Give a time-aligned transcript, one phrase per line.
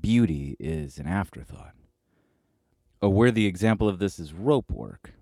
[0.00, 1.74] Beauty is an afterthought.
[3.02, 5.12] A worthy example of this is rope work.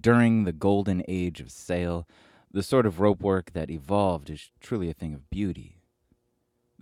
[0.00, 2.06] During the golden age of sail,
[2.52, 5.81] the sort of rope work that evolved is truly a thing of beauty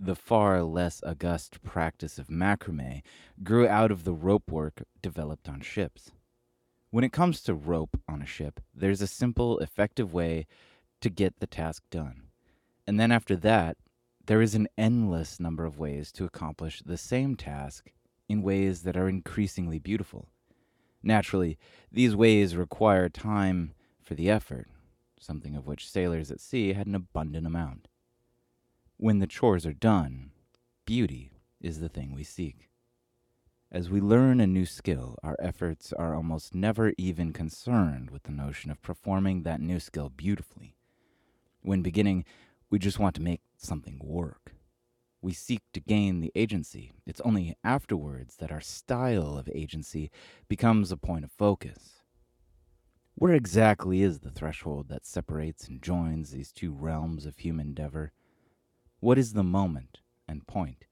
[0.03, 3.03] the far less august practice of macrame
[3.43, 6.09] grew out of the rope work developed on ships.
[6.89, 10.47] When it comes to rope on a ship, there's a simple, effective way
[11.01, 12.23] to get the task done.
[12.87, 13.77] And then after that,
[14.25, 17.91] there is an endless number of ways to accomplish the same task
[18.27, 20.29] in ways that are increasingly beautiful.
[21.03, 21.59] Naturally,
[21.91, 24.67] these ways require time for the effort,
[25.19, 27.87] something of which sailors at sea had an abundant amount.
[29.01, 30.29] When the chores are done,
[30.85, 32.69] beauty is the thing we seek.
[33.71, 38.31] As we learn a new skill, our efforts are almost never even concerned with the
[38.31, 40.75] notion of performing that new skill beautifully.
[41.63, 42.25] When beginning,
[42.69, 44.53] we just want to make something work.
[45.19, 46.91] We seek to gain the agency.
[47.03, 50.11] It's only afterwards that our style of agency
[50.47, 52.03] becomes a point of focus.
[53.15, 58.11] Where exactly is the threshold that separates and joins these two realms of human endeavor?
[59.01, 59.97] What is the moment
[60.27, 60.85] and point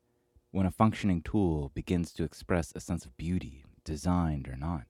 [0.49, 4.85] when a functioning tool begins to express a sense of beauty, designed or not?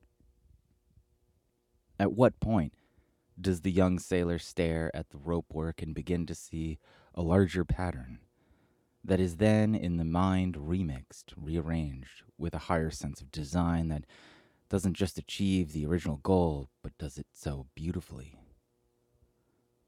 [2.00, 2.72] At what point
[3.40, 6.80] does the young sailor stare at the rope work and begin to see
[7.14, 8.20] a larger pattern
[9.04, 14.06] that is then in the mind remixed, rearranged with a higher sense of design that
[14.70, 18.39] doesn't just achieve the original goal, but does it so beautifully?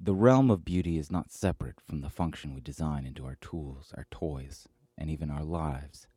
[0.04, 3.94] The realm of beauty is not separate from the function we design into our tools,
[3.96, 4.68] our toys,
[4.98, 6.08] and even our lives.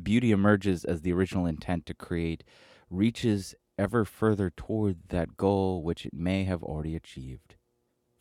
[0.00, 2.44] Beauty emerges as the original intent to create
[2.90, 7.56] reaches ever further toward that goal which it may have already achieved.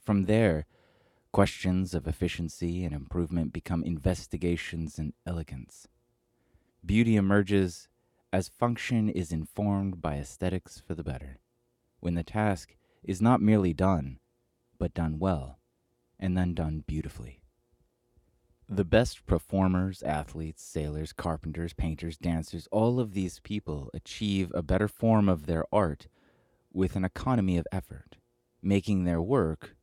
[0.03, 0.65] From there,
[1.31, 5.87] questions of efficiency and improvement become investigations in elegance.
[6.83, 7.87] Beauty emerges
[8.31, 11.37] as function is informed by aesthetics for the better.
[11.99, 14.17] When the task is not merely done,
[14.83, 15.59] but done well,
[16.19, 17.39] and then done beautifully.
[18.67, 24.89] The best performers, athletes, sailors, carpenters, painters, dancers, all of these people achieve a better
[24.89, 26.09] form of their art
[26.73, 28.17] with an economy of effort,
[28.61, 29.77] making their work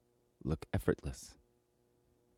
[0.45, 1.35] look effortless.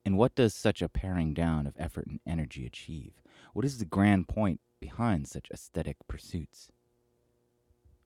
[0.04, 3.14] And what does such a paring down of effort and energy achieve?
[3.54, 6.70] What is the grand point behind such aesthetic pursuits?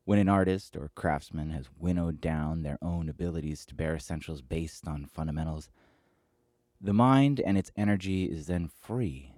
[0.06, 4.86] When an artist or craftsman has winnowed down their own abilities to bare essentials based
[4.86, 5.68] on fundamentals,
[6.80, 9.32] the mind and its energy is then free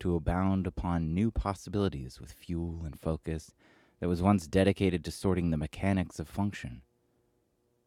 [0.00, 3.54] to abound upon new possibilities with fuel and focus
[4.00, 6.82] that was once dedicated to sorting the mechanics of function.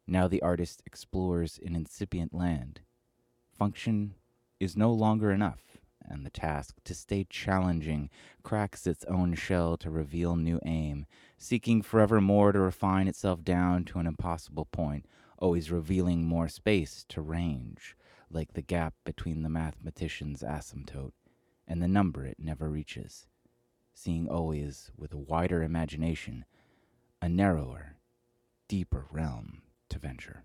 [0.04, 2.80] Now the artist explores an incipient land.
[3.56, 4.14] Function
[4.58, 5.77] is no longer enough
[6.10, 8.10] and the task to stay challenging
[8.42, 13.98] cracks its own shell to reveal new aim, seeking forevermore to refine itself down to
[13.98, 15.06] an impossible point,
[15.38, 17.96] always revealing more space to range,
[18.30, 21.12] like the gap between the mathematician's asymptote
[21.66, 23.26] and the number it never reaches,
[23.94, 26.44] seeing always with a wider imagination
[27.20, 27.96] a narrower,
[28.68, 30.44] deeper realm to venture.